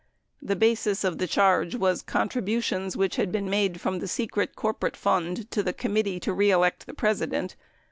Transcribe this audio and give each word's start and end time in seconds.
The 0.41 0.55
basis 0.55 1.03
of 1.03 1.19
the 1.19 1.27
charge 1.27 1.75
was 1.75 2.01
contributions 2.01 2.97
which 2.97 3.17
had 3.17 3.31
been 3.31 3.47
made 3.47 3.79
from 3.79 3.99
the 3.99 4.07
secret 4.07 4.55
corporate 4.55 4.97
fund 4.97 5.51
to 5.51 5.61
the 5.61 5.73
Committee 5.73 6.19
To 6.21 6.33
Re 6.33 6.49
Elect 6.49 6.87
the 6.87 6.95
President. 6.95 7.55